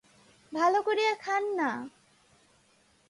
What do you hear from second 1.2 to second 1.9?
খান না।